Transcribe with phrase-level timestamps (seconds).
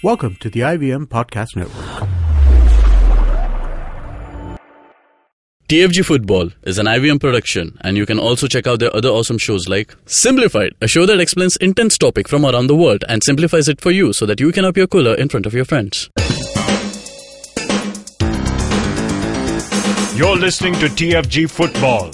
[0.00, 2.08] Welcome to the IVM Podcast Network.
[5.68, 9.38] TFG Football is an IVM production, and you can also check out their other awesome
[9.38, 13.66] shows like Simplified, a show that explains intense topic from around the world and simplifies
[13.66, 16.08] it for you so that you can appear cooler in front of your friends.
[20.16, 22.12] You're listening to TFG Football.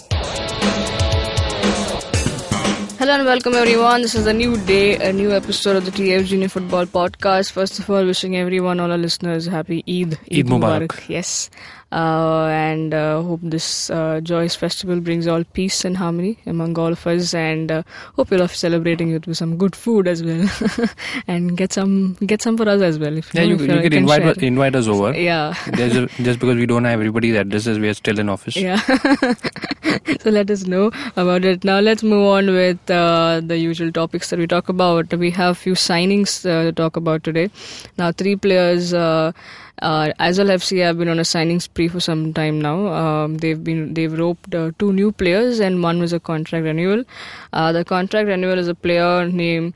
[3.05, 4.01] Hello and welcome everyone.
[4.01, 7.53] This is a new day, a new episode of the TFG Indian Football Podcast.
[7.53, 10.19] First of all, wishing everyone, all our listeners, happy Eid.
[10.33, 11.07] Eid Mubarak.
[11.07, 11.51] Yes.
[11.95, 16.93] Uh, and uh, hope this uh, joyous festival brings all peace and harmony among all
[16.97, 17.35] of us.
[17.35, 17.83] And uh,
[18.17, 20.45] hope you're celebrating it with some good food as well,
[21.29, 23.17] and get some get some for us as well.
[23.23, 24.31] If Yeah, you, if you can invite share.
[24.33, 25.13] us- invite us over.
[25.17, 25.55] Yeah.
[25.83, 28.57] There's a, just because we don't have everybody's addresses, we are still in office.
[28.57, 28.81] Yeah.
[30.21, 31.63] so let us know about it.
[31.65, 35.15] Now let's move on with uh, the usual topics that we talk about.
[35.15, 37.51] We have few signings uh, to talk about today.
[37.99, 38.93] Now three players.
[39.83, 42.87] Uh, uh, Aizawl FC have been on a signing spree for some time now.
[42.89, 47.05] Um, they've been they've roped uh, two new players and one was a contract renewal.
[47.53, 49.75] Uh, the contract renewal is a player named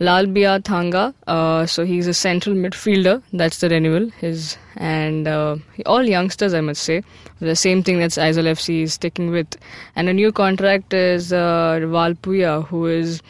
[0.00, 1.14] Lalbia Thanga.
[1.26, 3.22] Uh, so he's a central midfielder.
[3.32, 4.10] That's the renewal.
[4.20, 7.02] His and uh, all youngsters, I must say.
[7.40, 9.56] The same thing that's Aizawl FC is sticking with.
[9.96, 13.22] And a new contract is uh, Valpuya, who is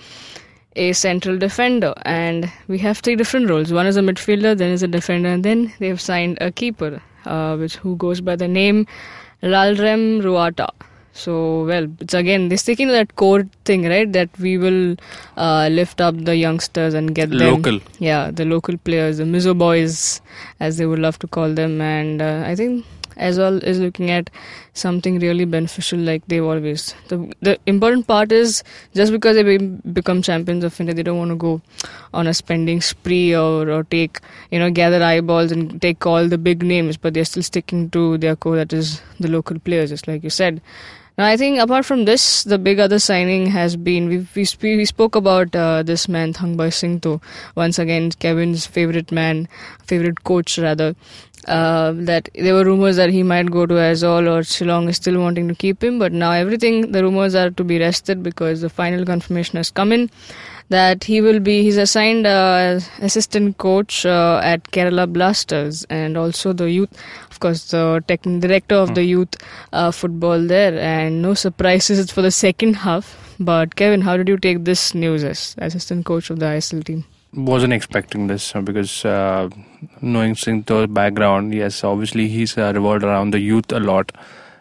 [0.78, 1.92] a central defender.
[2.02, 3.72] And we have three different roles.
[3.72, 7.56] One is a midfielder, then is a defender, and then they've signed a keeper, uh,
[7.56, 8.86] which who goes by the name
[9.42, 10.68] Lalrem Ruata.
[11.12, 14.12] So, well, it's again, they're sticking to that core thing, right?
[14.12, 14.94] That we will
[15.36, 17.40] uh, lift up the youngsters and get them.
[17.40, 17.80] Local.
[17.98, 20.20] Yeah, the local players, the Mizo boys,
[20.60, 21.80] as they would love to call them.
[21.80, 22.86] And uh, I think
[23.18, 24.30] as well as looking at
[24.72, 26.94] something really beneficial like they've always.
[27.08, 28.62] The, the important part is
[28.94, 31.60] just because they be, become champions of India, they don't want to go
[32.14, 36.38] on a spending spree or, or take, you know, gather eyeballs and take all the
[36.38, 40.08] big names, but they're still sticking to their core, that is the local players, just
[40.08, 40.62] like you said.
[41.18, 44.84] Now, I think apart from this, the big other signing has been we we, we
[44.84, 47.20] spoke about uh, this man Thangboi Singto
[47.56, 49.48] once again Kevin's favorite man,
[49.84, 50.94] favorite coach rather.
[51.46, 55.18] Uh, that there were rumors that he might go to Aizawl or Shillong is still
[55.18, 58.68] wanting to keep him, but now everything the rumors are to be rested because the
[58.68, 60.10] final confirmation has come in
[60.70, 66.16] that he will be he's assigned uh, as assistant coach uh, at Kerala Blasters and
[66.16, 66.90] also the youth
[67.30, 68.02] of course the
[68.40, 69.34] director of the youth
[69.72, 70.78] uh, football there.
[70.78, 73.36] And no surprises for the second half.
[73.40, 77.04] But Kevin how did you take this news as assistant coach of the ISL team?
[77.34, 79.48] Wasn't expecting this uh, because uh,
[80.00, 84.10] knowing Singto's background, yes, obviously he's uh, revolved around the youth a lot,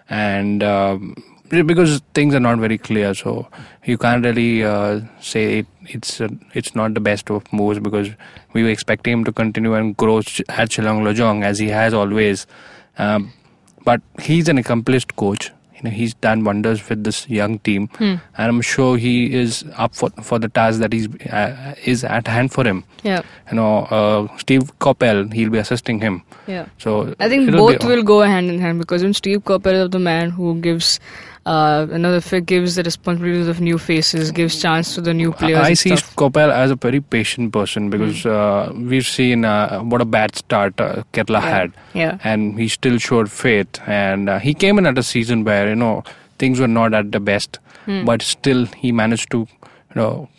[0.10, 1.16] and um,
[1.50, 3.48] because things are not very clear, so
[3.86, 8.10] you can't really uh, say it, it's uh, it's not the best of moves because
[8.54, 12.48] we were expecting him to continue and grow at Shillong Lajong as he has always.
[12.98, 13.32] Um,
[13.86, 15.52] but he's an accomplished coach.
[15.78, 19.94] You know, he's done wonders with this young team, and I'm sure he is up
[19.94, 22.84] for for the task that he's uh, is at hand for him.
[23.04, 23.22] yeah
[23.52, 26.24] You know, uh, Steve Coppell, he'll be assisting him.
[26.48, 29.84] yeah So I think both be- will go hand in hand because when Steve Coppell
[29.84, 31.00] is the man who gives
[31.54, 35.60] uh, another fi- gives the responsibilities of new faces, gives chance to the new players.
[35.68, 36.16] I see Steve.
[36.22, 40.80] Coppell as a very patient person because uh, we've seen uh, what a bad start
[40.88, 42.18] uh, Kerala had, Yeah.
[42.24, 43.80] and he still showed faith.
[43.88, 46.04] And uh, he came in at a season where you know
[46.38, 48.04] things were not at the best, Hmm.
[48.06, 50.30] but still he managed to you know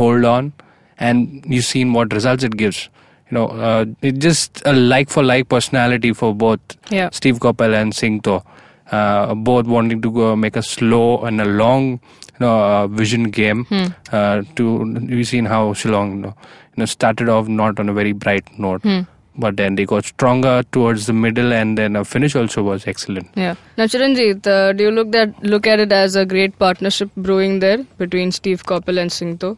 [0.00, 0.52] hold on,
[0.98, 2.88] and you've seen what results it gives.
[3.30, 6.60] You know, uh, it's just a like for like personality for both
[6.90, 7.08] Yeah.
[7.12, 8.44] Steve Coppell and Singh Singto,
[8.92, 13.24] uh, both wanting to go make a slow and a long you know, uh, vision
[13.24, 13.64] game.
[13.64, 13.86] Hmm.
[14.12, 17.92] Uh, to we've seen how Shillong you know, you know started off not on a
[17.92, 19.00] very bright note, Hmm.
[19.36, 23.28] but then they got stronger towards the middle, and then a finish also was excellent.
[23.34, 23.54] Yeah.
[23.76, 27.60] Now, Chiranjit, uh, do you look that look at it as a great partnership brewing
[27.60, 29.56] there between Steve Coppell and Singto?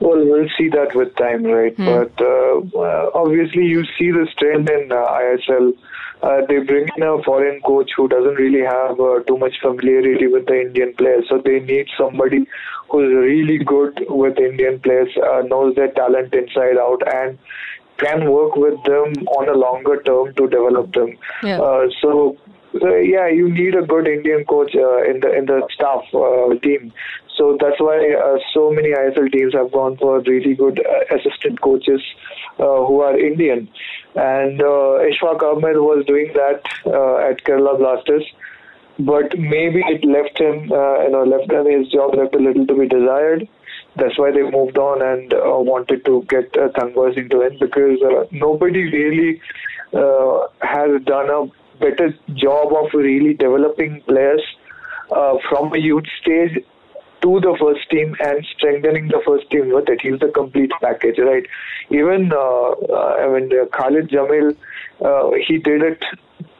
[0.00, 1.76] Well, we'll see that with time, right?
[1.76, 5.72] But uh, uh, obviously, you see this trend in uh, ISL.
[6.22, 10.26] Uh, they bring in a foreign coach who doesn't really have uh, too much familiarity
[10.26, 12.46] with the Indian players, so they need somebody
[12.90, 17.38] who's really good with Indian players, uh, knows their talent inside out, and
[17.98, 21.16] can work with them on a longer term to develop them.
[21.42, 21.60] Yeah.
[21.60, 22.36] Uh, so
[22.82, 26.54] uh, yeah, you need a good Indian coach uh, in the in the staff uh,
[26.62, 26.92] team.
[27.38, 31.60] So that's why uh, so many ISL teams have gone for really good uh, assistant
[31.60, 32.02] coaches
[32.58, 33.68] uh, who are Indian.
[34.16, 38.24] And uh, Ishfaq Ahmed was doing that uh, at Kerala Blasters,
[38.98, 42.66] but maybe it left him, uh, you know, left him his job left a little
[42.66, 43.48] to be desired.
[44.00, 47.98] that's why they moved on and uh, wanted to get uh, Thangboi Singto in because
[48.32, 49.40] nobody really
[49.92, 51.40] has done a
[51.84, 54.42] better job of really developing players
[55.48, 56.58] from a youth stage
[57.22, 60.00] to the first team and strengthening the first team with it.
[60.00, 61.44] He's the complete package, right?
[61.90, 64.56] Even uh, uh, I mean, uh, Khalid Jamil,
[65.04, 66.02] uh, he did it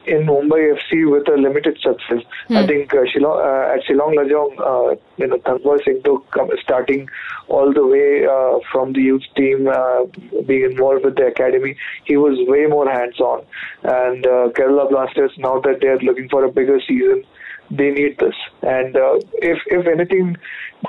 [0.05, 2.23] in Mumbai FC with a limited success.
[2.49, 6.49] I think uh, Shillong, uh, at Shillong Lajong, uh, you know, Thangboi Singh took um,
[6.63, 7.07] starting
[7.47, 10.05] all the way uh, from the youth team, uh,
[10.47, 11.75] being involved with the academy.
[12.05, 13.45] He was way more hands-on.
[13.83, 17.23] And uh, Kerala Blasters, now that they're looking for a bigger season,
[17.71, 18.35] they need this.
[18.61, 20.37] And uh, if if anything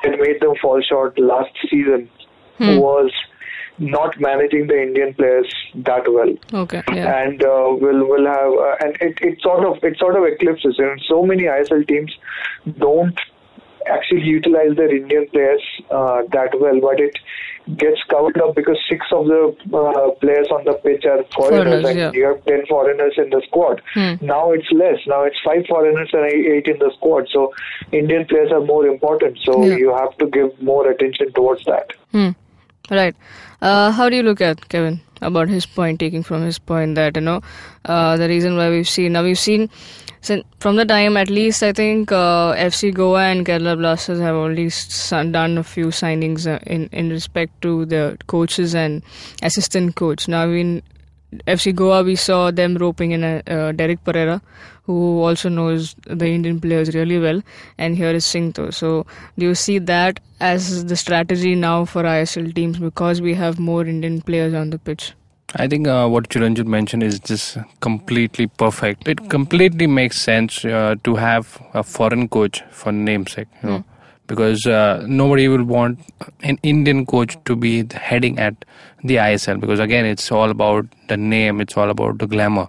[0.03, 2.09] that made them fall short last season
[2.79, 3.13] was
[3.79, 6.83] not managing the Indian players that well Okay.
[6.93, 7.23] Yeah.
[7.23, 10.75] and uh, will will have uh, and it, it sort of it sort of eclipses
[10.79, 12.15] and so many ISL teams
[12.79, 13.19] don't
[13.87, 17.17] actually utilize their Indian players uh, that well but it
[17.77, 21.85] gets covered up because six of the uh, players on the pitch are foreigners, Foreigners,
[21.85, 22.11] and yeah.
[22.13, 23.81] you have 10 foreigners in the squad
[24.21, 27.53] now it's less now it's five foreigners and eight in the squad so
[27.93, 29.77] Indian players are more important so Yeah.
[29.77, 32.31] you have to give more attention towards that Hmm.
[32.91, 33.15] Right.
[33.63, 37.17] Uh, how do you look at Kevin about his point, taking from his point that
[37.17, 37.41] you know
[37.85, 39.69] uh, the reason why we've seen now we've seen
[40.21, 44.35] since from the time at least I think uh, FC Goa and Kerala Blasters have
[44.35, 44.71] only
[45.33, 49.03] done a few signings uh, in in respect to the coaches and
[49.43, 50.29] assistant coach.
[50.29, 50.83] Now in
[51.47, 54.43] FC Goa we saw them roping in a, uh, Derek Pereira,
[54.85, 57.43] who also knows the Indian players really well,
[57.79, 59.07] and here is Singh So
[59.39, 63.85] do you see that as the strategy now for ISL teams because we have more
[63.85, 65.13] Indian players on the pitch?
[65.57, 69.09] I think uh, what Chiranjit mentioned is just completely perfect.
[69.09, 73.85] It completely makes sense uh, to have a foreign coach for namesake, you know,
[74.31, 75.99] because uh, nobody will want
[76.45, 78.65] an Indian coach to be the heading at
[79.03, 82.69] the ISL because again, it's all about the name, it's all about the glamour.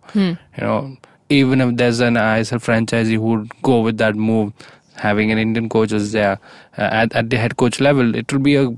[0.57, 0.97] You know,
[1.29, 4.51] even if there's an ISL franchisee who would go with that move,
[4.95, 6.39] having an Indian coach as there
[6.79, 8.69] uh, at, at the head coach level, it will be a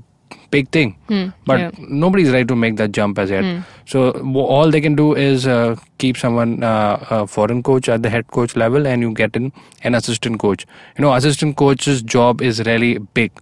[0.54, 0.90] big thing.
[1.50, 1.70] But yeah.
[2.04, 3.48] nobody's ready to make that jump as yet.
[3.94, 8.02] So w- all they can do is uh, keep someone uh, a foreign coach at
[8.08, 9.50] the head coach level, and you get in
[9.90, 10.66] an assistant coach.
[10.98, 12.92] You know, assistant coach's job is really
[13.22, 13.32] big.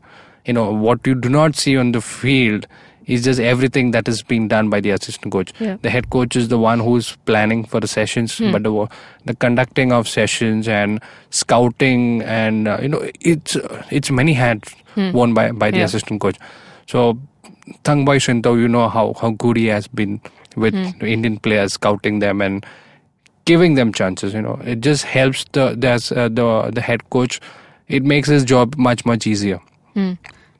[0.47, 2.67] You know what you do not see on the field
[3.13, 5.49] is just everything that is being done by the assistant coach.
[5.63, 5.77] Yeah.
[5.87, 8.73] The head coach is the one who's planning for the sessions, but the
[9.31, 11.01] the conducting of sessions and
[11.43, 13.57] scouting and uh, you know it's
[14.01, 15.85] it's many hats worn by by the Yeah.
[15.91, 16.39] assistant coach.
[16.93, 17.19] So
[17.85, 20.21] Thangboi Singto, you know how, how good he has been
[20.57, 22.67] with the Indian players, scouting them and
[23.47, 24.35] giving them chances.
[24.35, 27.41] You know, it just helps the the uh, the, the head coach.
[27.89, 29.61] It makes his job much much easier.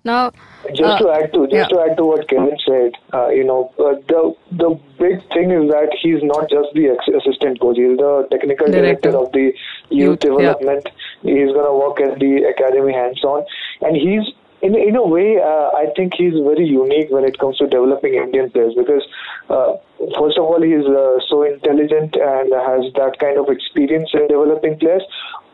[0.05, 0.33] Now,
[0.75, 1.67] Just Uh, to add to just yeah.
[1.73, 5.71] to add to what Kevin said, uh, you know, uh, the the big thing is
[5.71, 9.19] that he's not just the ex- assistant coach; he's the technical director, Director.
[9.23, 9.45] of the
[9.91, 10.31] youth, Youth, yeah.
[10.31, 10.89] development.
[11.23, 13.45] He's going to work at the academy hands-on,
[13.83, 14.27] and he's
[14.63, 18.15] in in a way, uh, I think he's very unique when it comes to developing
[18.15, 19.03] Indian players because.
[19.49, 19.75] Uh,
[20.19, 24.77] First of all, he's uh, so intelligent and has that kind of experience in developing
[24.79, 25.05] players.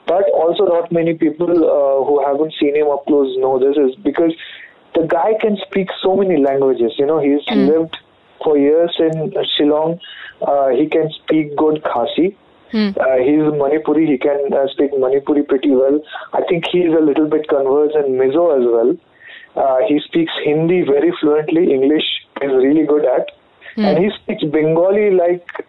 [0.06, 3.94] But also, not many people uh, who haven't seen him up close know this is
[4.02, 4.32] because
[4.94, 6.92] the guy can speak so many languages.
[6.98, 7.98] You know, he's lived
[8.42, 10.00] for years in Shillong.
[10.40, 12.34] Uh, he can speak good Khasi.
[12.98, 14.06] Uh, he's Manipuri.
[14.06, 16.00] He can uh, speak Manipuri pretty well.
[16.32, 18.96] I think he's a little bit conversant in Mizo as well.
[19.56, 21.72] Uh, he speaks Hindi very fluently.
[21.72, 22.04] English
[22.42, 23.30] is really good at,
[23.86, 25.66] and he speaks Bengali like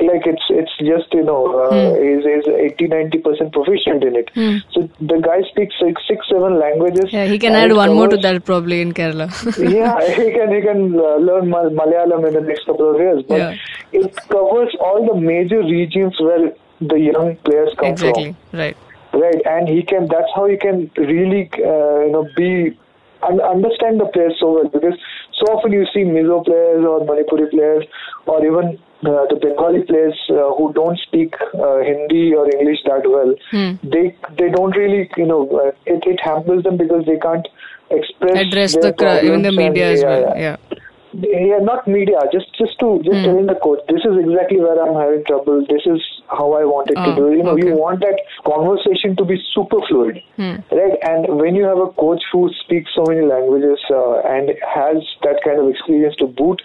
[0.00, 4.30] like it's it's just you know uh, is is 80 90 percent proficient in it.
[4.72, 7.12] So the guy speaks six seven languages.
[7.12, 9.28] yeah, he can add one more to that probably in Kerala.
[9.78, 13.22] yeah, he can he can uh, learn Mal- Malayalam in the next couple of years.
[13.28, 13.56] But Yeah.
[13.92, 18.08] it covers all the major regions where the young players come from.
[18.08, 18.36] exactly.
[18.52, 18.76] Right.
[19.10, 19.40] from, right?
[19.46, 20.06] And he can.
[20.06, 22.76] That's how he can really uh, you know be
[23.22, 24.94] un- understand the players so well because
[25.38, 27.84] so often you see Mizo players or Manipuri players
[28.26, 33.02] or even uh, the Bengali players uh, who don't speak uh, Hindi or English that
[33.06, 33.34] well.
[33.82, 37.46] They they don't really you know uh, it it hampers them because they can't
[37.90, 40.22] express Address the cra- even the problems and- media as well.
[40.36, 40.56] yeah.
[40.70, 40.78] Yeah.
[41.20, 42.18] Yeah, not media.
[42.30, 43.02] Just just to Hmm.
[43.04, 45.64] just telling the coach, this is exactly where I'm having trouble.
[45.70, 47.30] This is how I want it to Oh, do.
[47.36, 50.56] You know, you want that conversation to be super fluid, Hmm.
[50.70, 50.98] right?
[51.10, 55.40] And when you have a coach who speaks so many languages uh, and has that
[55.46, 56.60] kind of experience to boot,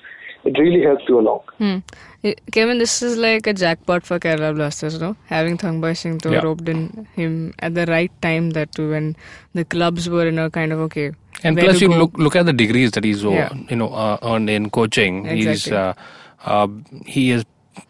[0.45, 1.41] it really helps you along.
[1.57, 1.77] Hmm.
[2.51, 5.15] Kevin, this is like a jackpot for Kerala Blasters, no?
[5.27, 6.39] Having Thangboi Singto Yeah.
[6.41, 9.15] roped in him at the right time that too when
[9.53, 11.11] the clubs were in a kind of okay.
[11.43, 11.97] And plus, you go.
[11.97, 13.49] look look at the degrees that he's uh, Yeah.
[13.69, 15.25] you know uh, earned in coaching.
[15.25, 15.77] He's Exactly.
[15.77, 15.93] uh,
[16.45, 16.67] uh,
[17.05, 17.43] he is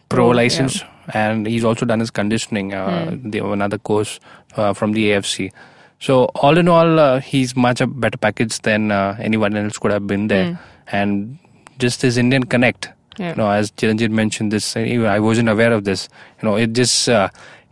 [0.09, 0.37] pro Pro, yeah.
[0.37, 0.83] license,
[1.13, 2.73] and he's also done his conditioning.
[2.73, 3.29] Uh, Hmm.
[3.29, 4.19] the, another course
[4.57, 5.51] uh, from the AFC.
[5.99, 9.91] So all in all, uh, he's much a better package than uh, anyone else could
[9.91, 10.59] have been there.
[10.91, 11.37] And
[11.85, 12.89] just this Indian connect.
[13.17, 13.31] Yeah.
[13.31, 14.79] You know, as Chiranjit mentioned this, uh,
[15.15, 16.07] I wasn't aware of this.
[16.41, 17.29] You know, it just uh,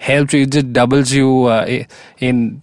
[0.10, 0.42] helps you.
[0.48, 1.84] It just doubles you uh,
[2.20, 2.62] in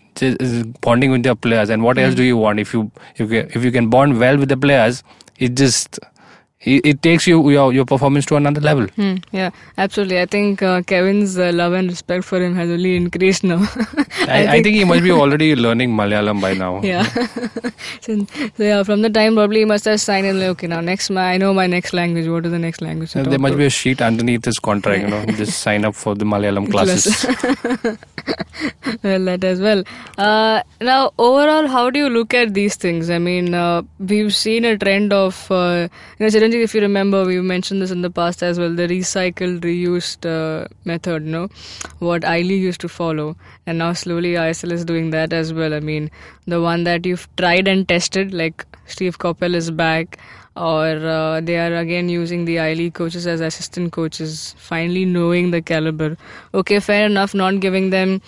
[0.87, 1.71] bonding with your players.
[1.71, 4.39] And what else do you want if you if you, if you can bond well
[4.45, 5.03] with the players?
[5.39, 5.99] It just
[6.61, 8.87] it, takes you your your performance to another level.
[8.89, 10.21] Hmm, yeah, absolutely.
[10.21, 13.59] I think uh, Kevin's uh, love and respect for him has only increased now.
[14.27, 16.83] I, I think he must be already learning Malayalam by now.
[16.83, 17.05] Yeah.
[18.01, 20.81] so, so yeah, from the time probably he must have signed in like, okay, now
[20.81, 22.27] next I know my next language.
[22.27, 23.15] What is the next language?
[23.15, 23.59] Uh, There must to?
[23.59, 27.25] be a sheet underneath his contract, you know, just sign up for the Malayalam classes.
[29.05, 29.85] well, that as well.
[30.17, 33.11] Uh, now, overall, how do you look at these things?
[33.11, 35.89] I mean, uh, we've seen a trend of, uh,
[36.19, 39.61] you know, If you remember, we mentioned this in the past as well, the recycled,
[39.61, 41.49] reused uh, method, no?
[41.99, 43.37] What ILE used to follow.
[43.67, 45.75] And now slowly ISL is doing that as well.
[45.75, 46.11] I mean,
[46.47, 50.19] the one that you've tried and tested, like Steve Coppell is back,
[50.57, 55.63] or uh, they are again using the I coaches as assistant coaches, finally knowing the
[55.63, 56.17] caliber.
[56.53, 58.21] Okay, fair enough, not giving them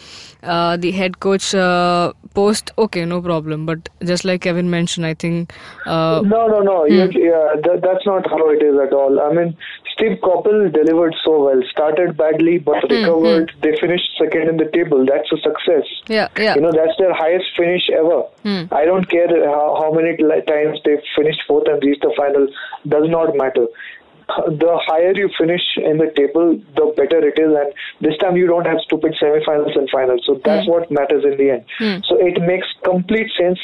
[0.42, 3.66] uh, the head coach uh, post, okay, no problem.
[3.66, 5.52] But just like Kevin mentioned, I think.
[5.86, 6.86] Uh, No, no, no.
[6.86, 6.92] Hmm.
[6.92, 9.20] You, yeah, that, that's not how it is at all.
[9.20, 9.56] I mean,
[9.92, 11.60] Steve Coppell delivered so well.
[11.70, 13.52] Started badly, but Hmm, recovered.
[13.62, 15.04] They finished second in the table.
[15.04, 15.84] That's a success.
[16.08, 16.54] yeah, yeah.
[16.54, 18.22] You know, that's their highest finish ever.
[18.42, 18.72] Hmm.
[18.72, 22.46] I don't care how, how many times they finished fourth and reached the final.
[22.88, 23.66] Does not matter.
[24.46, 27.50] The higher you finish in the table, the better it is.
[27.50, 30.22] And this time you don't have stupid semifinals and finals.
[30.26, 31.64] So that's what matters in the end.
[31.78, 31.98] Hmm.
[32.06, 33.58] So it makes complete sense.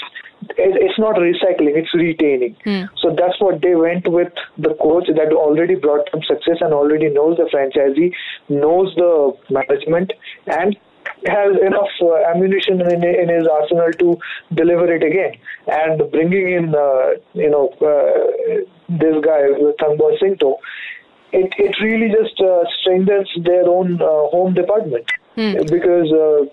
[0.57, 2.57] It, it's not recycling, it's retaining.
[2.65, 2.85] Hmm.
[3.01, 7.09] So that's what they went with the coach that already brought them success and already
[7.09, 8.13] knows the franchisee,
[8.49, 10.13] knows the management,
[10.47, 10.77] and
[11.27, 14.19] has enough uh, ammunition in, in his arsenal to
[14.55, 15.33] deliver it again.
[15.67, 19.43] And bringing in, uh, you know, uh, this guy,
[19.81, 20.59] Thangboi Singto,
[21.33, 25.07] it, it really just uh, strengthens their own uh, home department
[25.69, 26.13] because.
[26.13, 26.47] Uh,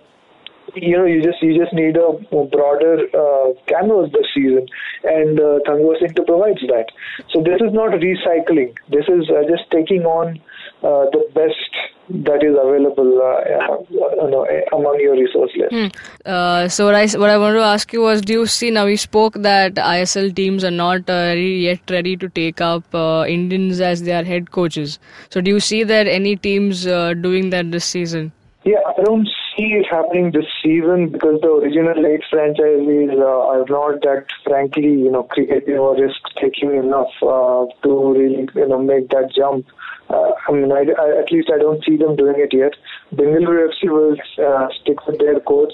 [0.76, 2.12] you know, you just you just need a,
[2.46, 4.66] broader uh, canvas this season,
[5.04, 6.88] and uh, Thangboi Singh provides that.
[7.32, 8.76] So this is not recycling.
[8.90, 10.42] This is uh, just taking on
[10.84, 15.98] uh, the best that is available, uh, uh, you know, among your resource list.
[16.26, 18.86] Uh, so what I what I wanted to ask you was, do you see now
[18.86, 23.80] we spoke that ISL teams are not uh, yet ready to take up uh, Indians
[23.80, 25.00] as their head coaches.
[25.30, 28.32] So do you see that any teams uh, doing that this season?
[28.66, 33.66] Yeah, I don't see it happening this season because the original eight franchisees uh, are
[33.70, 39.10] not that, frankly, you know, creative or risk-taking enough uh, to really, you know, make
[39.10, 39.66] that jump.
[40.10, 42.74] Uh, I mean, I, I, at least I don't see them doing it yet.
[43.14, 45.74] Bengaluru FC will uh, stick with their coach,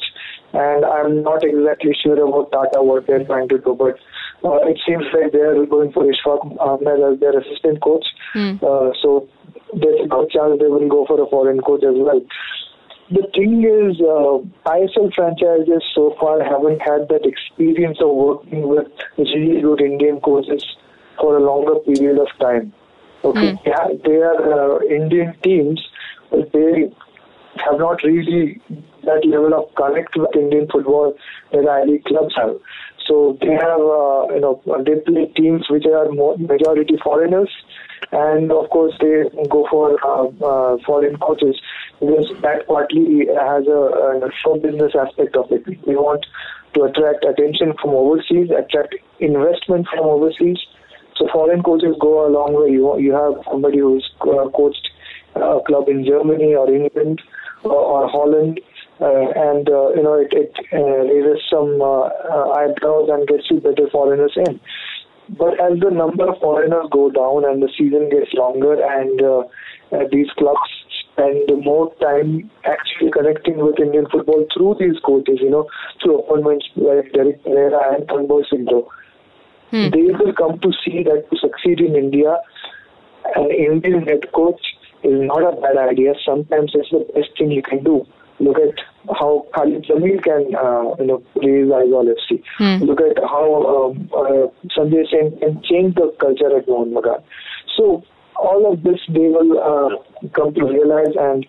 [0.53, 3.97] and I'm not exactly sure about Tata what they're trying to do, but
[4.43, 8.05] uh, it seems like they're going for Ishfaq Ahmed as their assistant coach.
[8.63, 9.27] Uh, so
[9.73, 12.21] there's a good chance they will go for a foreign coach as well
[13.11, 18.87] the thing is, uh, ISL franchises so far haven't had that experience of working with
[19.17, 20.63] really good Indian coaches
[21.19, 22.73] for a longer period of time.
[23.23, 25.81] Okay, yeah, they are uh, Indian teams,
[26.29, 26.89] but they
[27.65, 28.61] have not really
[29.03, 31.15] that level of connect with Indian football
[31.51, 32.55] that I clubs have.
[33.07, 37.49] So they have, uh, you know, they play teams which are more majority foreigners,
[38.11, 41.59] and of course they go for uh, uh, foreign coaches
[41.99, 45.65] that partly has a, a show business aspect of it.
[45.85, 46.25] We want
[46.73, 50.57] to attract attention from overseas, attract investment from overseas.
[51.17, 52.71] So foreign coaches go a long way.
[52.71, 54.89] You you have somebody who's uh, coached
[55.35, 57.21] a club in Germany or England
[57.63, 58.59] or, Holland,
[59.01, 63.51] uh, and uh, you know it, it uh, raises some uh, uh, eyebrows and gets
[63.51, 64.59] you better foreigners in.
[65.37, 69.43] But as the number of foreigners go down and the season gets longer and uh,
[69.91, 70.69] uh, these clubs
[71.19, 75.67] spend more time actually connecting with Indian football through these coaches, you know,
[76.01, 78.87] through appointments like Derek Pereira and Thangboi Singto,
[79.71, 82.37] they will come to see that to succeed in India,
[83.35, 84.61] an Indian head coach
[85.03, 86.13] is not a bad idea.
[86.25, 88.05] Sometimes it's the best thing you can do.
[88.39, 88.79] Look at
[89.19, 92.41] how Khalid Jamil can, uh, you know, raise Aizawl FC.
[92.81, 97.21] Look at how um, uh, Sanjoy Sen can change the culture at Mohun Bagan.
[97.77, 98.03] So
[98.39, 101.45] all of this they will uh, come to realize, and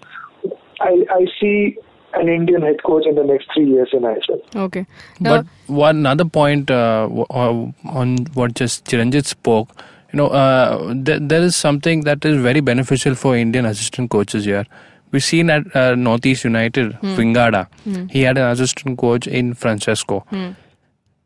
[0.80, 1.76] I, I see
[2.14, 4.40] an Indian head coach in the next three years in ISL.
[4.56, 4.86] Okay.
[5.20, 7.66] Now, But one other point uh, uh,
[8.00, 9.68] on what just Chiranjit spoke,
[10.12, 14.44] you know, uh, th- there is something that is very beneficial for Indian assistant coaches
[14.44, 14.64] here.
[15.12, 17.66] We've seen at uh, Northeast United, Vingada,
[18.10, 20.24] he had an assistant coach in Francesco.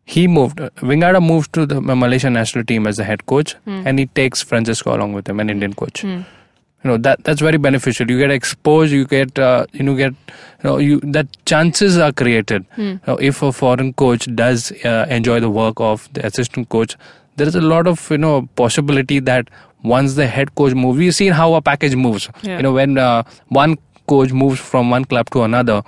[0.05, 3.99] He moved, uh, Vingada moved to the Malaysian national team as the head coach, and
[3.99, 6.05] he takes Francesco along with him, an Indian coach.
[6.05, 8.11] You know that that's very beneficial.
[8.11, 12.13] You get exposed you get uh, you know get you know you that chances are
[12.13, 12.67] created.
[12.77, 16.97] You know, if a foreign coach does uh, enjoy the work of the assistant coach
[17.37, 19.49] there is a lot of you know possibility that
[19.83, 22.29] once the head coach moves we've seen how a package moves.
[22.43, 22.59] Yeah.
[22.59, 25.83] you know when uh, one coach moves from one club to another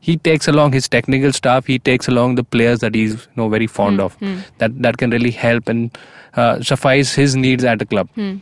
[0.00, 3.48] he takes along his technical staff he takes along the players that he's you know
[3.48, 4.14] very fond hmm, of.
[4.14, 4.38] Hmm.
[4.58, 5.98] that that can really help and
[6.34, 8.08] uh, suffice his needs at the club.
[8.14, 8.36] Hmm.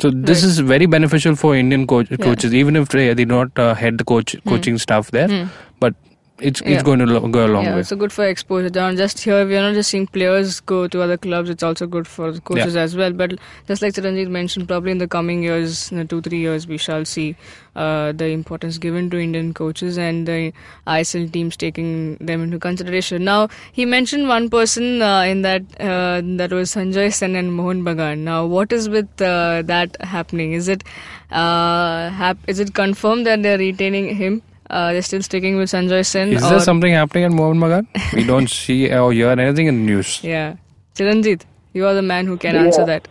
[0.00, 0.48] So this Right.
[0.50, 4.04] is very beneficial for Indian coach, coaches, even if they they not uh, head the
[4.12, 5.94] coach coaching staff there, but
[6.42, 6.60] it's.
[6.62, 6.74] Yeah.
[6.74, 7.80] it's going to lo- go a long yeah, way.
[7.80, 8.70] it's a good for exposure.
[8.74, 11.50] Not just here, we are not just seeing players go to other clubs.
[11.50, 13.12] It's also good for the coaches as well.
[13.12, 16.66] But just like Chiranjit mentioned, probably in the coming years, in the two three years,
[16.66, 17.36] we shall see
[17.76, 20.52] uh, the importance given to Indian coaches and the
[20.86, 23.24] ISL teams taking them into consideration.
[23.24, 27.82] Now he mentioned one person uh, in that uh, that was Sanjoy Sen and Mohun
[27.82, 28.18] Bagan.
[28.18, 30.52] Now what is with uh, that happening?
[30.52, 30.84] Is it
[31.30, 34.42] uh, hap- is it confirmed that they're retaining him?
[34.72, 36.32] Uh, they're still sticking with Sanjoy Sen.
[36.32, 37.86] Is or- there something happening at Mohun Bagan?
[38.18, 40.24] we don't see or hear anything in the news.
[40.24, 40.56] Yeah.
[40.94, 41.42] Chiranjit,
[41.74, 42.64] you are the man who can Yeah.
[42.64, 43.06] answer that.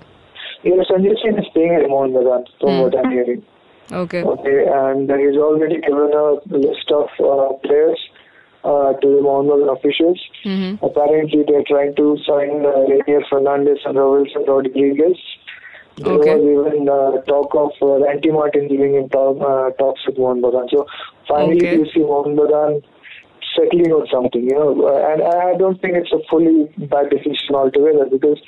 [0.63, 3.43] Yeah, Sanjay Singh is staying at Mohun Bagan, from what I'm hearing.
[3.91, 4.23] Okay.
[4.23, 6.27] Okay, and he's already given a
[6.65, 7.99] list of uh, players
[8.63, 10.19] uh, to the Mohun Bagan officials.
[10.45, 10.83] Mm-hmm.
[10.85, 15.17] Apparently, they're trying to sign uh, Rainier Fernandes and Robinson Rodriguez.
[16.03, 16.35] There Okay.
[16.35, 20.41] was even uh, talk of uh, Randy Martin being in talk, uh, talks with Mohun
[20.41, 20.69] Bagan.
[20.69, 20.85] So
[21.27, 21.75] finally, Okay.
[21.77, 22.81] you see Mohun Bagan
[23.55, 24.71] settling on something, you know.
[24.87, 28.39] Uh, and I don't think it's a fully bad decision altogether because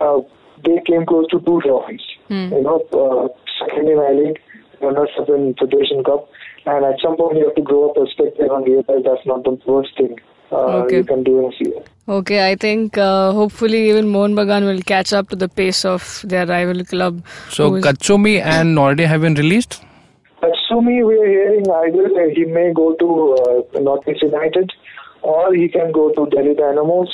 [0.00, 0.20] uh,
[0.64, 2.02] they came close to two trophies.
[2.28, 2.48] Hmm.
[2.52, 3.28] You know, uh,
[3.60, 4.40] second in I League,
[4.80, 6.28] runners up in Federation Cup,
[6.66, 9.58] and at some point you have to grow a perspective and realize that's not the
[9.66, 10.16] worst thing
[10.52, 10.96] uh, Okay.
[10.98, 11.82] you can do in a season.
[12.08, 16.22] Okay, I think uh, hopefully even Mohun Bagan will catch up to the pace of
[16.24, 17.22] their rival club.
[17.50, 19.82] So who is- Katsumi and Norde have been released.
[20.42, 23.08] Katsumi, we are hearing either he may go to
[23.76, 24.72] uh, Northeast United
[25.22, 27.08] or he can go to Delhi Dynamos.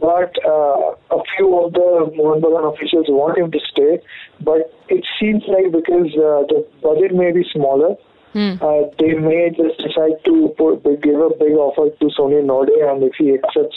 [0.00, 4.00] But uh, a few of the Mohun Bagan officials want him to stay.
[4.40, 7.96] But it seems like because uh, the budget may be smaller,
[8.32, 8.54] Hmm.
[8.62, 13.02] uh, they may just decide to put, give a big offer to Sony Norde, and
[13.02, 13.76] if he accepts,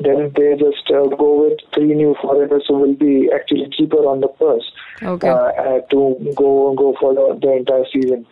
[0.00, 4.20] then they just uh, go with three new foreigners who will be actually cheaper on
[4.20, 4.64] the purse
[5.02, 5.28] Okay.
[5.28, 8.26] uh, uh, to go go for the, the entire season.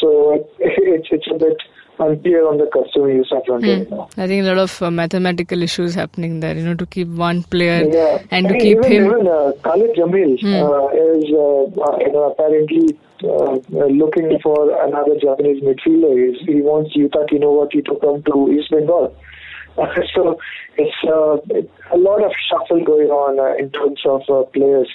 [0.00, 1.56] So it, it's it's a bit
[1.98, 4.08] unclear on the Katsumi Yusa right now.
[4.16, 7.42] I think a lot of uh, mathematical issues happening there, you know, to keep one
[7.44, 9.04] player Yeah, and to I mean, keep even, him.
[9.06, 10.54] Even uh, Khalid Jamil Hmm.
[10.54, 16.34] uh, is uh, uh, you know, apparently uh, uh, looking for another Japanese midfielder.
[16.34, 19.14] He's, he wants Yuta Kinowaki to come to East Bengal.
[19.78, 20.38] Uh, so
[20.76, 21.36] it's uh,
[21.94, 24.88] a lot of shuffle going on uh, in terms of uh, players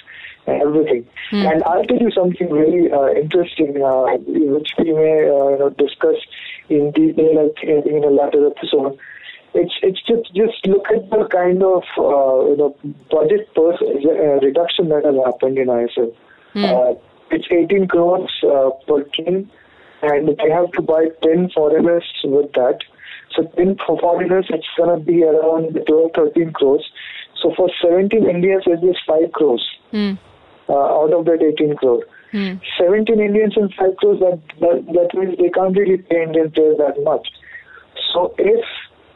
[0.46, 1.06] and everything.
[1.32, 5.74] And I'll tell you something really uh, interesting, uh, which we may uh, you know,
[5.78, 6.16] discuss
[6.68, 7.50] in detail.
[7.62, 8.98] In a later episode.
[9.52, 12.76] It's it's just just look at the kind of uh, you know
[13.10, 16.14] budget per uh, reduction that has happened in ISL.
[16.54, 16.94] Uh,
[17.30, 19.50] it's 18 crores uh, per team,
[20.02, 22.78] and they have to buy 10 foreigners with that.
[23.36, 26.84] So 10 for foreigners, it's gonna be around 12, 13 crores.
[27.42, 30.12] So for 17 Indians, it's 5 crores Hmm.
[30.68, 32.04] uh, out of that 18 crore.
[32.32, 32.54] Hmm.
[32.78, 36.78] 17 Indians and 5 crores, that, that, that means they can't really pay Indian players
[36.78, 37.26] that much.
[38.12, 38.64] So if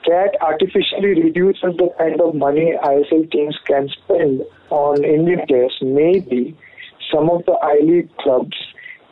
[0.06, 6.56] that artificially reduces the kind of money ISL teams can spend on Indian players, maybe
[7.14, 8.56] some of the I League clubs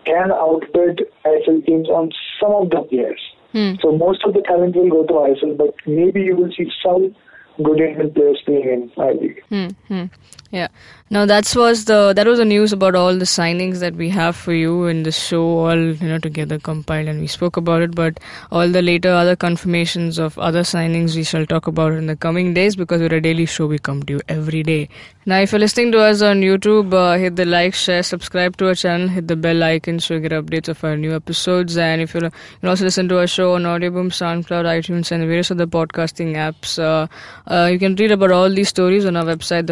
[0.04, 2.10] can outbid ISL teams on
[2.40, 3.20] some of the players.
[3.52, 3.74] Hmm.
[3.80, 7.14] So most of the talent will go to ISL, but maybe you will see some
[7.62, 9.42] good Indian players playing in I League.
[9.48, 10.04] Hmm, hmm.
[10.52, 10.68] Yeah.
[11.08, 14.36] Now that was the that was the news about all the signings that we have
[14.36, 17.94] for you in the show, all you know together compiled, and we spoke about it.
[17.94, 22.16] But all the later other confirmations of other signings we shall talk about in the
[22.16, 23.66] coming days because we're a daily show.
[23.66, 24.88] We come to you every day.
[25.24, 28.66] Now, if you're listening to us on YouTube, uh, hit the like, share, subscribe to
[28.66, 31.76] our channel, hit the bell icon so you get updates of our new episodes.
[31.76, 35.22] And if you're, you can also listen to our show on Audioboom, SoundCloud, iTunes, and
[35.24, 36.76] various other podcasting apps.
[36.76, 37.06] Uh,
[37.46, 39.66] uh, you can read about all these stories on our website,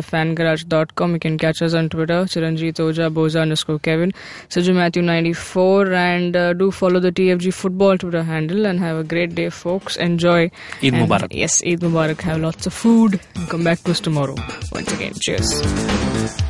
[0.70, 1.12] IVMPodcast.com.
[1.14, 4.12] You can catch us on Twitter, Chiranjit Oja, Boza underscore Kevin,
[4.48, 9.04] Saju Matthew 94, and uh, do follow the TFG football Twitter handle and have a
[9.04, 9.96] great day, folks.
[9.96, 10.50] Enjoy.
[10.83, 11.28] Eid And- Mubarak.
[11.35, 12.20] Yes, Eid Mubarak.
[12.22, 14.35] Have lots of food and come back to us tomorrow.
[14.72, 16.49] Once again, cheers.